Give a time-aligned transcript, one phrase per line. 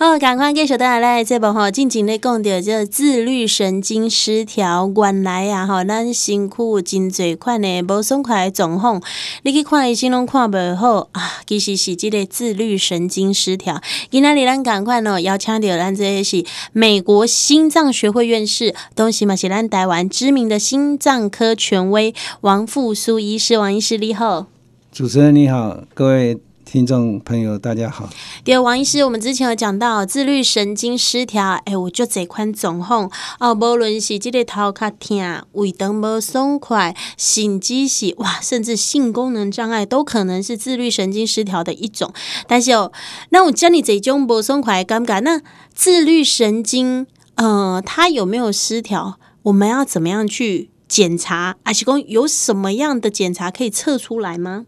[0.00, 9.02] 好，赶快介绍大家来这部哈，静静的讲到这自律神经失调，原来呀哈，咱身躯真侪款的无爽快的状况，
[9.42, 13.82] 你去看医生拢看不好啊，其实是这个自律神经失调。
[14.08, 24.46] 今天咱赶快呢，邀请到咱这些是美国心脏学会院士，东西嘛是咱台湾知名的心脏科权威王复苏医师，王医师你好。
[24.92, 28.08] 主持人你好，各位听众朋友大家好。
[28.48, 35.18] 对，王医师，我们之前有讲到自律神经失调，哎，我就这款状况哦，无论是这个头壳痛、
[35.52, 42.10] 胃肠无松快、心悸是哇，甚至性功能障碍，都可能是自律神经失调的一种。
[42.46, 42.90] 但是哦，
[43.28, 45.42] 那我讲你这种不松快的感觉，那
[45.74, 49.18] 自律神经，呃，它有没有失调？
[49.42, 51.54] 我们要怎么样去检查？
[51.62, 54.64] 还是说有什么样的检查可以测出来吗？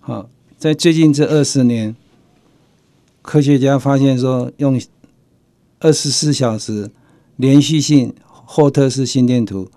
[0.00, 1.94] 好，在最近这二十年，
[3.28, 4.80] 科学家发现说，用
[5.80, 6.90] 二十四小时
[7.36, 9.68] 连续性霍特式心电图，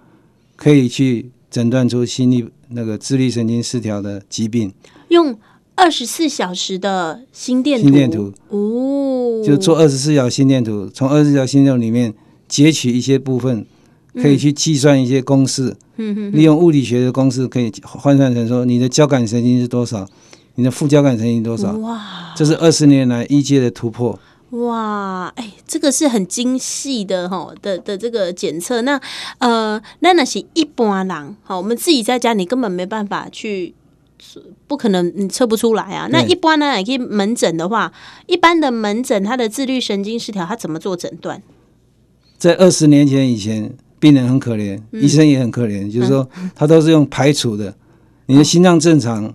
[0.56, 4.72] 可以去诊断出心力那个自律神经失调的疾病。
[5.10, 5.38] 用
[5.76, 12.14] 二十四小时的心电心电图哦，就做二十四小时心电图，从二十四小时心电图里面
[12.48, 13.66] 截取一些部分。
[14.14, 20.06] 可以去计算一些公式，嗯，利用物理学的公式可以换算成说你的交感神经是多少，
[20.62, 21.72] 你的副交感神经多少？
[21.78, 24.20] 哇，这是二十年来一阶的突破。
[24.52, 28.84] 哇，哎、欸，这个是很精细的哈的的这个检测。
[28.84, 29.02] 那
[29.40, 33.74] 呃，那那是一般人，好，我们自己在家你根本没办法去，
[34.68, 36.08] 不可能你测不出来啊。
[36.12, 37.92] 那一般呢，也可以门诊的话，
[38.28, 41.42] 一般的门诊，他的自律神经失调，他怎么做诊断？
[42.38, 43.74] 在二十年前以前。
[44.02, 47.72] 病人很可怜，医生也很可怜，嗯，就是说他都是用排除的。
[48.26, 49.32] 你的心脏正常，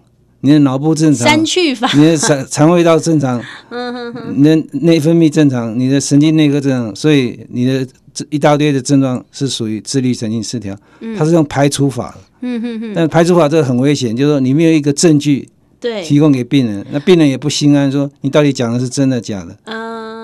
[0.47, 3.43] 你的脑部正常，删去法，你的肠肠胃道正常，
[4.33, 7.85] 你的内分泌正常，你的神经内科正常，所以你的
[8.31, 10.77] 一大堆的症状是属于自律神经失调。
[11.19, 12.93] 它是用排除法的，嗯哼哼。
[12.95, 15.49] 但排除法这个很危险，就是说你没有一个证据
[15.81, 19.59] 对提供给病人，那病人也不心安，说你到底讲的是真的假的？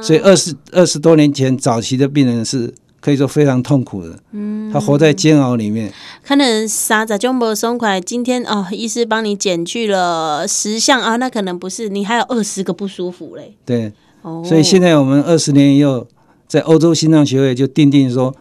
[0.00, 2.72] 所以二十二十多年前早期的病人是。
[3.02, 5.92] 可以说非常痛苦的，嗯，他活在煎熬里面。
[6.24, 13.56] 可能三十种不松快，今天哦，医师帮你减去了十项啊，那可能不是，你还有二十个不舒服嘞。
[13.66, 13.92] 对，
[14.22, 16.06] 哦，所以现在我们二十年以后，
[16.46, 18.32] 在欧洲心脏学会就定定说，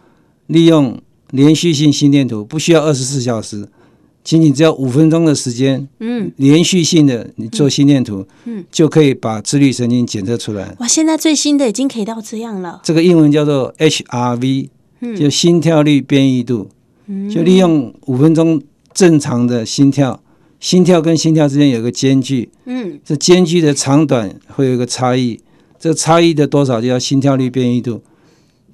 [0.46, 1.02] 利用
[1.32, 3.68] 连续性心电图，不需要二十四小时。
[4.24, 10.76] 仅仅只要五分钟的时间，嗯，连续性的你做心电图，嗯，就可以把自律神经检测出来。
[10.80, 12.82] 哇，现在最新的已经可以到这样了。
[12.84, 14.70] 这个英文叫做 HRV，
[15.02, 15.16] 嗯。
[15.16, 16.70] 就心跳率变异度，
[17.34, 18.62] 就利用五分钟
[18.94, 20.22] 正常的心跳，
[20.60, 25.40] 心跳跟心跳之间有个间距，嗯，这间距的长短会有一个差异，
[25.80, 28.04] 这个差异的多少就叫心跳率变异度，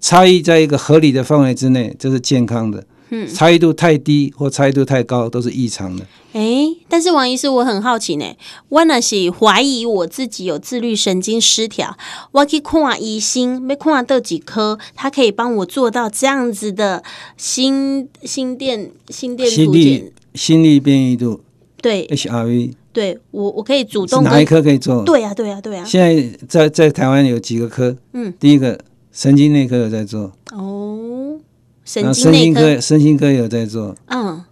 [0.02, 2.86] 差异在一个合理的范围之内，这是健康的。
[3.10, 6.06] 嗯，差异度太低或差异度太高都是异常的。
[6.34, 8.26] 哎、欸，但是王医师，我很好奇呢。
[8.70, 11.98] 我那是怀疑我自己有自律神经失调，
[12.32, 17.04] 我去看医生，没看到几科，他可以帮我做到这样子的
[17.38, 21.42] 心心电心电图检心率变异度。
[21.82, 22.74] 对，HRV。
[22.92, 25.04] 对我，我可以主动哪一科可以做？
[25.04, 25.86] 对呀、啊，对呀、啊，对呀、啊。
[25.86, 27.96] 现在在在台湾有几个科？
[28.14, 28.80] 嗯，第一个
[29.12, 30.32] 神经内科有在做。
[30.52, 31.17] 哦。
[31.88, 34.44] 神经科、神经科有在做，嗯，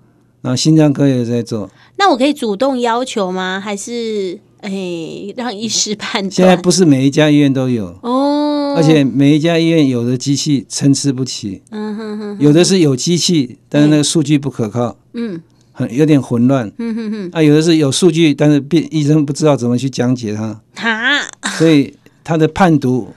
[0.42, 1.70] 然后心脏科也有在做。
[1.98, 3.60] 那我可以主动要求吗？
[3.60, 6.32] 还是哎、欸，让医师判断？
[6.32, 7.88] 现在不是每一家医院都有。
[8.04, 15.42] 哦，而且每一家医院有的机器参差不齐，嗯哼哼，有的是有机器，但是那个数据不可靠，嗯，
[15.74, 23.10] 很有点混乱，嗯哼哼，啊，有的是有数据，但是病医生不知道怎么去讲解它，哈，所以他的判读。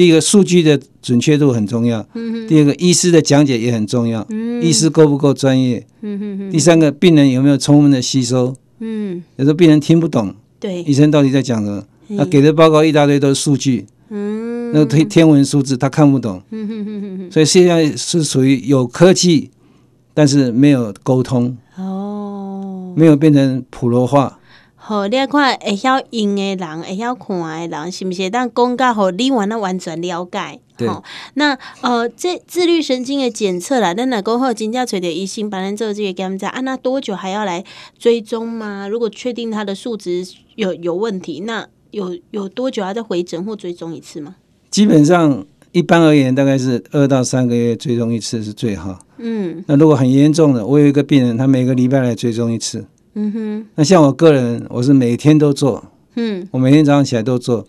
[0.00, 5.86] 第一个数据的准确度很重要，嗯、第二个医师的讲解也很重要，嗯、医师够不够专业？
[6.00, 8.56] 嗯、第三个病人有没有充分的吸收？
[8.78, 11.84] 嗯、有时候病人听不懂，对医生到底在讲什么？
[12.16, 19.50] 他给的报告一大堆都是数据，嗯、那个天天文数字他看不懂，嗯、所以现在是属于有科技，
[20.14, 24.38] 但是没有沟通，哦，没有变成普罗化。
[24.90, 28.28] 好，你看会晓用的人，会晓看的人，是不是？
[28.28, 30.58] 但讲到好，你完了完全了解。
[30.76, 30.88] 对。
[31.34, 37.64] 那呃，这自律神经的检测啦，那哪过后真正找到医生帮咱做这个检查，啊，那多久还要来
[38.00, 38.88] 追踪吗？
[38.88, 40.26] 如果确定他的数值
[40.56, 44.34] 有有问题，那有有多久要再回诊或追踪一次吗？
[44.72, 48.98] 基本上，一般而言，大概是二到三个月追踪一次是最好。
[49.18, 49.62] 嗯。
[49.68, 52.84] 那如果很严重的，我有一个病人，他每个礼拜来追踪一次。
[53.14, 55.84] 嗯哼，那像我个人，我是每天都做，
[56.16, 57.66] 嗯，我每天早上起来都做，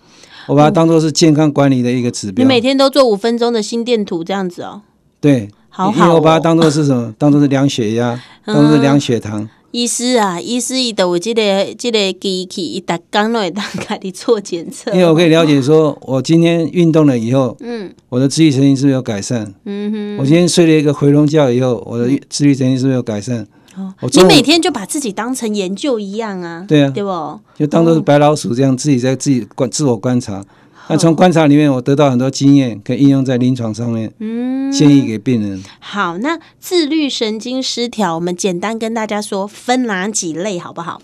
[0.47, 2.43] 我把它当做是健康管理的一个指标。
[2.43, 4.81] 你每天都做五分钟的心电图这样子哦？
[5.19, 7.13] 对，好好哦，因为我把它当做是什么？
[7.17, 9.49] 当做是量血压，当做是量血糖。
[9.71, 14.91] 医师啊，医师伊都有这个这个机器，伊逐工都会当家己做检测。
[14.91, 19.53] 因为我可以了解说，我今天运动了以后，嗯，我的自律神经是不是有改善？
[19.63, 23.47] 嗯哼，我今天睡了一个回笼觉以后，我的自律神经是不是有改善？
[23.77, 26.65] 哦，你每天就把自己当成研究一样啊？
[26.67, 27.39] 对啊，对不？
[27.57, 30.43] 就当做是白老鼠这样，自己在自己观自我观察。
[30.89, 35.63] 那从观察里面，我得到很多经验，可以应用在临床上面，嗯，建议给病人。
[35.79, 41.01] 好，那自律神经失调，我们简单跟大家说分哪几类，好不好？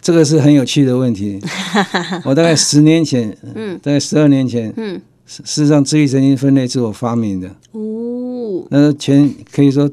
[0.00, 1.38] 这个是很有趣的问题。
[2.24, 7.48] 我大概十年前，嗯，大概十二年前，嗯，事实上，自律神经分类是我发明的。
[7.72, 9.90] 哦，那全可以说，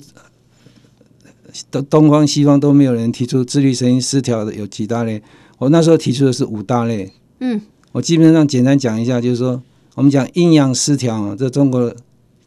[1.69, 5.21] 东东方西方都没有人提出自律神经失调的有几大类。
[5.57, 7.11] 我那时候提出的是五大类。
[7.39, 7.61] 嗯。
[7.91, 9.61] 我基本上简单讲一下，就是说，
[9.95, 11.93] 我们讲阴阳失调啊，这中国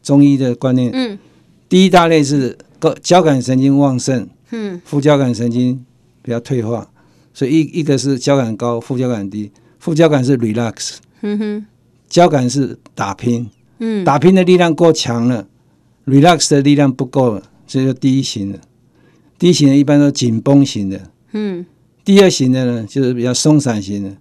[0.01, 0.89] 中医的观念。
[0.91, 1.17] 嗯。
[1.69, 5.83] 第一大类是交交感神经旺盛，嗯，副交感神经
[6.21, 6.87] 比较退化，
[7.33, 9.51] 所以一一个是交感高，副交感低。
[9.79, 11.65] 副交感是 relax，嗯哼，
[12.09, 13.47] 交感是打拼，
[13.79, 15.47] 嗯，打拼的力量过强了
[16.07, 18.59] ，relax 的力量不够了，所以说第一型的。
[19.37, 21.01] 第一型的一般都紧绷型的，
[21.33, 21.65] 嗯。
[22.03, 24.15] 第二型的呢，就是比较松散型的，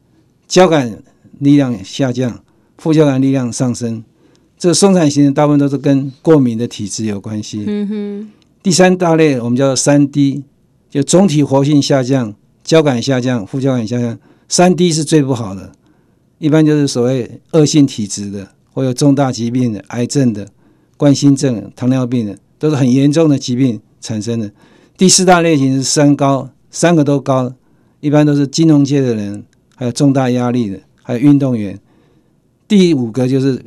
[0.47, 0.99] 交感。
[1.41, 2.45] 力量下降，
[2.79, 4.05] 副交感力量上升，
[4.57, 7.65] 这个松散型的大部分都是跟过敏的体质有关系。
[7.67, 8.33] 嗯哼。
[8.63, 10.45] 第三大类我们叫做三低
[10.89, 12.33] 就总体活性下降，
[12.63, 14.17] 交感下降，副交感下降。
[14.49, 15.73] 三低是最不好的，
[16.39, 20.49] 一般就是所谓恶性体质的，或有重大疾病的、癌症的、
[20.97, 24.49] 冠心症、糖尿病的，都是很严重的疾病产生的。
[24.97, 27.53] 第四大类型是三高，三个都高，
[28.01, 29.45] 一般都是金融界的人，
[29.75, 30.81] 还有重大压力的。
[31.03, 31.79] 还有运动员，
[32.67, 33.63] 第五个就是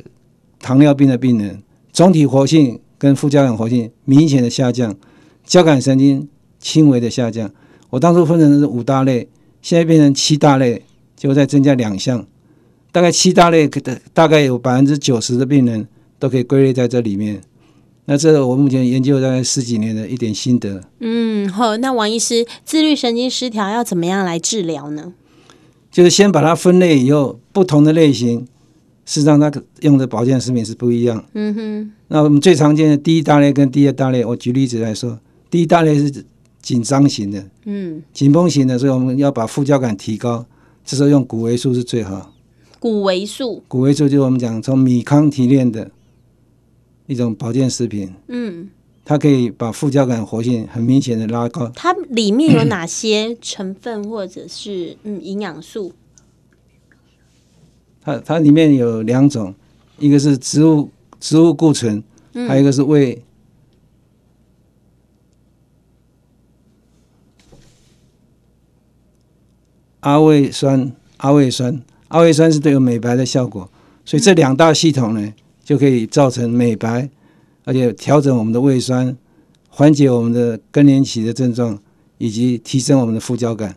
[0.58, 4.96] 糖尿病的病人，总体活性跟副交感活性明显的下降，
[5.44, 6.28] 交感神经
[6.58, 7.48] 轻微的下降。
[7.90, 9.28] 我当初分成是五大类，
[9.62, 10.82] 现在变成七大类，
[11.14, 12.26] 就再增加两项，
[12.90, 13.80] 大概七大类可
[14.12, 15.86] 大概有百分之九十的病人
[16.18, 17.40] 都可以归类在这里面。
[18.10, 20.82] 那这是我目前研究大概十几年的一点心得。
[21.00, 25.12] 嗯，好，那王医师，自律神经失调要怎么样来治疗呢？
[25.92, 28.40] 就是先把它分类以后，不同的类型，
[29.04, 29.52] 事实上它
[29.82, 31.22] 用的保健食品是不一样。
[31.34, 31.92] 嗯哼。
[32.08, 35.18] 那我们最常见的第一大类跟第二大类，我举例子来说，
[35.50, 36.24] 第一大类是
[36.62, 40.46] 紧张型的，嗯，紧绷型的，所以我们要把副交感提高，
[40.82, 42.32] 这时候用谷维素是最好。
[42.80, 43.62] 谷维素。
[43.68, 45.90] 谷维素就是我们讲从米糠提炼的
[47.08, 48.14] 一种保健食品。
[48.28, 48.70] 嗯。
[49.04, 51.72] 它可以把副交感活性很明显的拉高。
[51.74, 55.92] 它里面有哪些成分或者是嗯营养素？
[58.02, 59.54] 它它里面有两种，
[59.98, 62.04] 一个是植物植物固醇，
[62.46, 63.22] 还有一个是胃
[70.00, 70.92] 阿魏酸。
[71.16, 73.68] 阿魏酸，阿魏酸是对有美白的效果，
[74.04, 75.34] 所以这两大系统呢，
[75.68, 77.10] 就可以造成美白。
[77.66, 79.14] 而且调整我们的胃酸，
[79.68, 81.78] 缓解我们的更年期的症状，
[82.16, 83.76] 以及提升我们的副交感。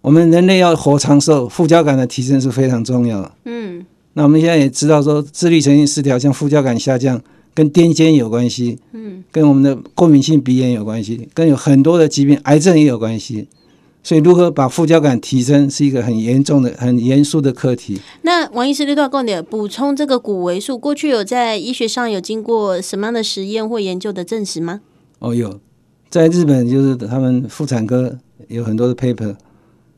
[0.00, 3.32] 我们人类要活长寿，副交感的提升是非常重要的。
[3.46, 7.20] 嗯，那我们现在也知道说，自律神经失调，像副交感下降，
[7.52, 8.78] 跟癫痫有关系。
[8.92, 13.48] 嗯，跟我们的过敏性鼻炎有关系，跟有很多的疾病，癌症也有关系。
[14.06, 18.00] 所以，如何把副交感提升是一个很严重的、很严肃的课题。
[18.22, 24.80] 那王医师，这段重点补充这个谷维素，过去有在医学上有经过什么样的实验或研究的证实吗？
[25.18, 25.58] 哦，有，
[26.08, 29.34] 在日本就是他们妇产科有很多的 paper，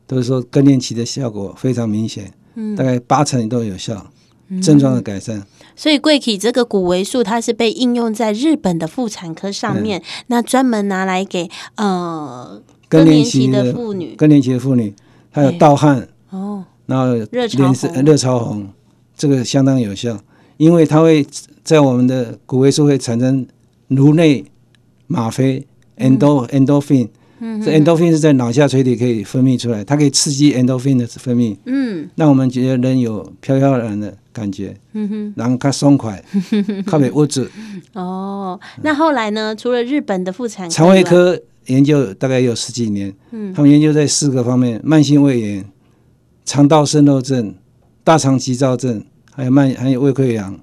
[0.07, 4.07] 都是说更年期的效果非常明显，嗯，大概八成都有效，
[4.47, 5.45] 嗯、症状的改善。
[5.75, 12.63] 所以，贵体这个谷维素，它是被应用在日本的妇产科上面，嗯、那专门拿来给呃。
[12.89, 14.93] 更年期的妇女，更年期的妇女，
[15.29, 16.07] 还有盗汗。
[16.31, 18.67] 哦，然后脸色热潮红，
[19.15, 20.19] 这个相当有效，
[20.57, 21.25] 因为它会
[21.63, 23.45] 在我们的骨维素会产生
[23.87, 24.43] 颅内
[25.07, 25.65] 吗啡
[25.97, 27.07] ，endo endorphin，
[27.63, 36.23] 这 endorphin 是在脑下垂体可以分泌出来，它可以刺激 endorphin 的分泌，嗯，让我们觉得人有飘飘然的感觉，嗯哼，然后它松快，
[36.85, 37.49] 特别物质。
[37.93, 39.55] 哦，那后来呢？
[39.55, 41.39] 除了日本的妇产肠胃科。
[41.69, 45.65] 研究大概有十几年，嗯，他们研究在四个方面：慢性胃炎、
[46.43, 47.55] 肠道渗漏症、
[48.03, 50.59] 大肠急躁症，还有慢还有胃溃疡、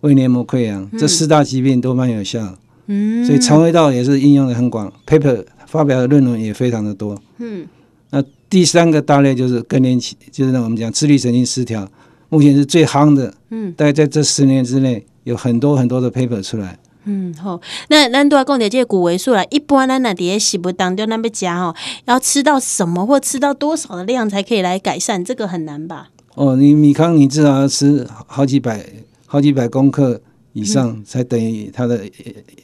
[0.00, 2.56] 胃黏膜溃疡，嗯、这四大疾病都蛮有效。
[2.86, 7.20] 嗯，所以肠胃道也是应用的很广，paper 发表的论文也非常的多。
[7.38, 7.66] 嗯，
[8.10, 11.88] 那第三个大类就是更年期，就是我们讲自律神经失调，
[12.28, 13.32] 目前是最夯的。
[13.50, 16.78] 嗯，大概在这十年之内，有很多很多的 paper 出来。
[17.12, 19.44] 嗯，好，那咱都要讲点这个谷维素啦。
[19.50, 21.74] 一般咱那底下食物当就，那边加哦，
[22.04, 25.24] 要吃到什么或吃到多少的量才可以来改善？
[25.24, 26.10] 这个很难吧？
[26.36, 28.86] 哦，你米糠，你至少要吃好几百、
[29.26, 30.20] 好几百公克
[30.52, 32.00] 以上，才等于它的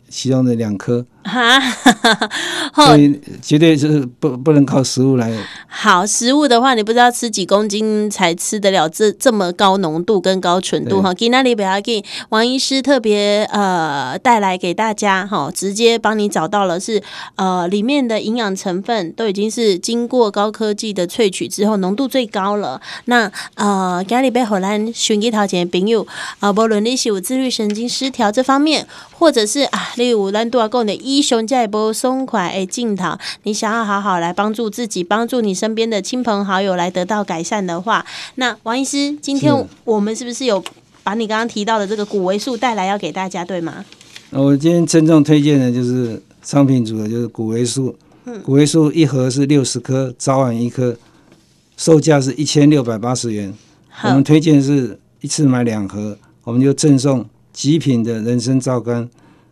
[0.08, 1.04] 其中的两颗。
[2.73, 5.28] 哈，所以绝对是不不能靠食物来。
[5.66, 11.12] 好，食物的话，你不知道吃几公斤才吃得了这这么高浓度跟高纯度哈。
[11.12, 17.02] 今天里不要给王医师特别呃带来给大家哈，直接帮你找到了是
[17.35, 22.80] 呃里面的营养成分都已经是经过高科技的萃取之后浓度最高了。
[23.06, 26.06] 那呃今天里边荷兰寻一条前朋友
[26.38, 28.87] 啊，不论你是有自律神经失调这方面，
[29.18, 31.15] 或者是啊，例如咱都要讲的一。
[31.16, 38.04] 医胸在波松快诶，镜头，你想要好好来帮助自己，帮助你身边的亲朋好友来得到改善的话，
[38.35, 40.62] 那王医师，今天我们是不是有
[41.02, 43.82] 把你刚刚提到的这个谷维素带来要给大家，对吗？
[44.28, 47.96] 那我今天郑重推荐的就是商品组的，就是谷维素。
[48.26, 50.94] 嗯，谷维素一盒是六十颗，早晚一颗，
[51.78, 53.54] 售价是一千六百八十元。
[54.02, 59.08] 我们推荐是一次买两盒，我们就赠送极品的人参皂苷。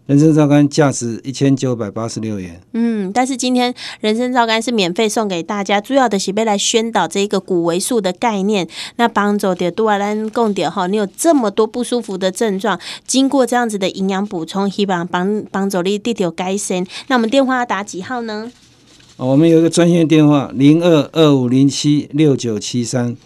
[0.07, 2.61] 人参皂苷价值一千九百八十六元。
[2.75, 8.69] 嗯，但是今天人参皂苷是免费送给大家，主要的是要来宣导这一个谷维素的概念。
[8.97, 16.87] 那帮助的多兰共点哈，你有这么多不舒服的症状，经过这样子的营养补充，希望帮帮助你得到改善。
[17.09, 18.53] 那我们电话要打几号呢？
[19.17, 23.17] 我们有一个专线电话零二二五零七六九七三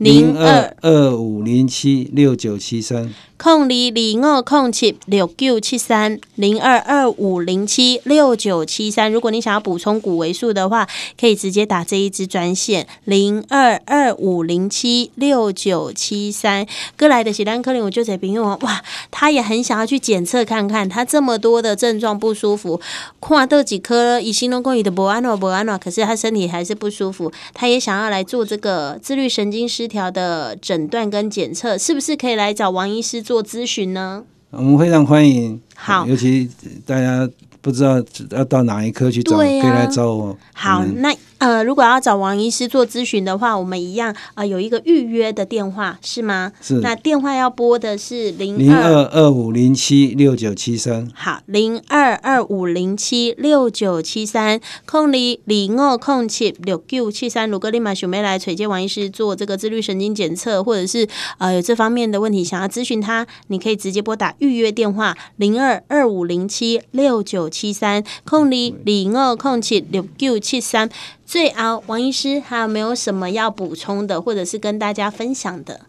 [0.00, 3.12] 零二二五零七六九七三。
[3.36, 10.86] 空零零二空七六九七三零二二五零七六九七三，如果你想要补充谷维素的话，
[11.18, 16.66] 可以直接打这一支专线零二二五零七六九七三。
[16.98, 22.78] 哥来的喜丹克林，我就这边用哇，他也很想要去检测看看，他这么多的症状不舒服，
[23.22, 33.20] 看到几颗乙醯龙乙的博安诺博安诺，可是他身体还是不舒服，他也想要来做这个自律神经失调的诊断跟检测，是不是可以来找王医师？
[33.20, 34.24] 做咨询呢？
[34.50, 35.60] 我们非常欢迎。
[35.74, 36.48] 好，尤其
[36.86, 37.28] 大家
[37.60, 40.38] 不知道要到哪一科去找，啊、可以来找我。
[40.54, 41.14] 好，嗯、那。
[41.40, 46.52] 呃，如果要找王医师做咨询的话，我们一样啊、呃，有一个预约的电话，是吗？
[46.60, 46.74] 是。
[46.80, 51.10] 那电话要拨的是零零二二五零七六九七三。
[51.14, 57.48] 好，零二二五零七六九七三，空里零二空七六九七三。
[57.48, 70.90] 如果立马准备来垂接王医师做这个自律神经检测，或者是呃有这方面的问题想要咨询他，你可以直接拨打预约电话零二二五零七六九七三，空里零二空七六九七三。
[71.30, 75.82] 最后，王医师还有没有什么要补充的，或者是跟大家分享的？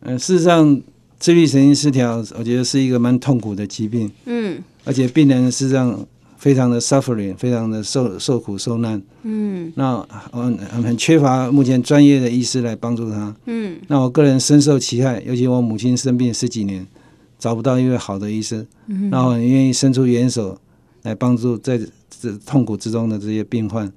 [0.00, 0.80] 嗯、呃，事实上，
[1.18, 4.10] 自律神经失调，我觉得是一个蛮痛苦的疾病。
[4.24, 6.02] 嗯，而且病人事实上
[6.38, 9.02] 非常的 suffering，非常的受受苦受难。
[9.24, 13.36] 嗯，那很很缺乏目前专业的医师来帮助他。
[13.44, 16.86] 嗯，那我个人深受其害，尤其我母亲生病十几年，
[17.38, 20.58] 找不到一位好的医生，嗯、然后很愿意伸出援手
[21.06, 21.78] 来帮助在
[22.20, 23.90] 这痛苦之中的这些病患。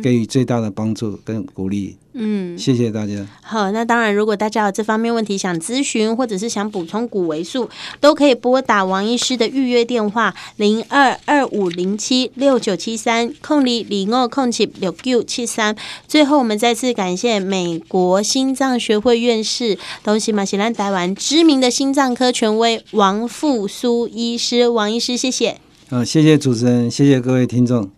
[0.00, 1.96] 给予最大的帮助跟鼓励。
[2.12, 3.26] 嗯，谢谢大家。
[3.42, 15.74] 好，那当然，如果大家有这方面问题想咨询，或者是想补充骨维素，都可以拨打王医师的预约电话零二二五零七六九七三空里里诺空七六九七三。
[16.06, 24.68] 最后，我们再次感谢美国心脏学会院士、东西马西兰台湾知名的心脏科权威王复苏医师。
[24.68, 25.58] 王医师，谢谢。
[25.88, 27.95] 好，谢谢主持人，谢谢各位听众。